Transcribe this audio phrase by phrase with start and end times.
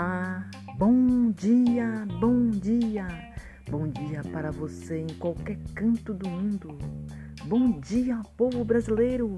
[0.00, 3.06] Olá, bom dia, bom dia,
[3.70, 6.78] bom dia para você em qualquer canto do mundo.
[7.44, 9.36] Bom dia, povo brasileiro,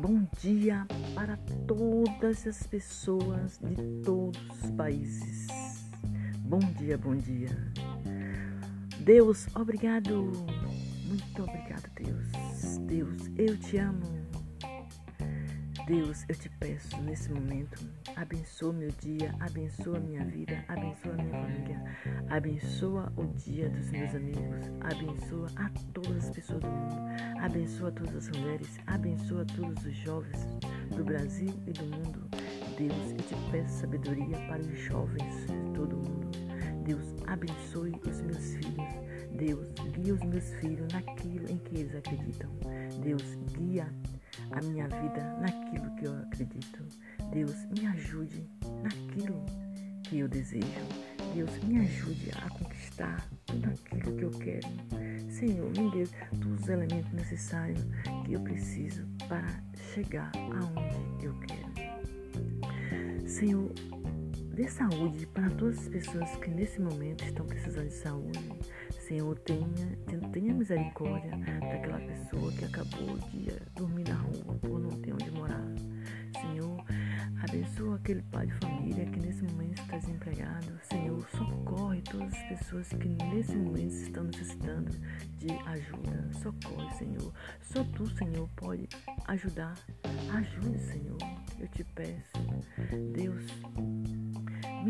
[0.00, 0.84] bom dia
[1.14, 5.46] para todas as pessoas de todos os países.
[6.40, 7.56] Bom dia, bom dia.
[8.98, 10.32] Deus, obrigado,
[11.06, 12.78] muito obrigado, Deus.
[12.78, 14.19] Deus, eu te amo.
[15.90, 21.84] Deus, eu te peço nesse momento, abençoa meu dia, abençoa minha vida, abençoa minha família,
[22.28, 26.94] abençoa o dia dos meus amigos, abençoa a todas as pessoas do mundo,
[27.40, 30.46] abençoa todas as mulheres, abençoa todos os jovens
[30.94, 32.20] do Brasil e do mundo.
[32.78, 36.30] Deus, eu te peço sabedoria para os jovens de todo o mundo.
[36.84, 39.10] Deus, abençoe os meus filhos.
[39.34, 42.48] Deus, guia os meus filhos naquilo em que eles acreditam.
[43.02, 43.92] Deus, guia
[44.52, 46.86] a minha vida naquilo que eu acredito.
[47.32, 48.48] Deus, me ajude
[48.82, 49.44] naquilo
[50.04, 50.66] que eu desejo.
[51.34, 54.68] Deus, me ajude a conquistar tudo aquilo que eu quero.
[55.30, 56.06] Senhor, me dê
[56.40, 57.86] todos os elementos necessários
[58.24, 59.62] que eu preciso para
[59.94, 61.70] chegar aonde eu quero.
[63.28, 63.70] Senhor,
[64.52, 68.52] dê saúde para todas as pessoas que nesse momento estão precisando de saúde.
[69.06, 69.96] Senhor, tenha,
[70.32, 75.64] tenha misericórdia daquela pessoa que acabou de dormir na rua por não ter onde morar.
[76.40, 76.84] Senhor,
[77.42, 80.80] abençoa aquele pai de família que nesse momento está desempregado.
[80.84, 84.90] Senhor, socorre todas as pessoas que nesse momento estão necessitando
[85.38, 86.30] de ajuda.
[86.40, 87.32] Socorre, Senhor.
[87.60, 88.88] Só tu, Senhor, pode
[89.26, 89.74] ajudar.
[90.32, 91.18] Ajude, Senhor.
[91.58, 92.32] Eu te peço.
[93.12, 93.44] Deus,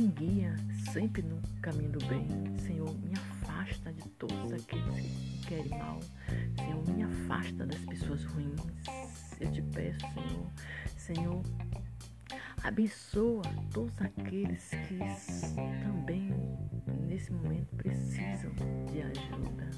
[0.01, 0.56] me guia
[0.93, 2.27] sempre no caminho do bem.
[2.56, 6.01] Senhor, me afasta de todos aqueles que querem mal.
[6.57, 8.62] Senhor, me afasta das pessoas ruins.
[9.39, 10.47] Eu te peço, Senhor.
[10.97, 11.42] Senhor,
[12.62, 13.42] abençoa
[13.75, 14.98] todos aqueles que
[15.84, 16.33] também
[17.07, 18.53] nesse momento precisam
[18.91, 19.70] de ajuda.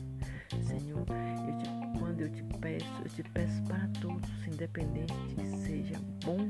[0.62, 1.04] Senhor,
[1.48, 5.98] eu te, quando eu te peço, eu te peço para todos, independente de que seja
[6.25, 6.48] bom